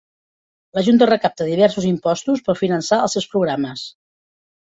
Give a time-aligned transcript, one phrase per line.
[0.77, 3.87] La junta recapta diversos impostos per finançar els seus programes.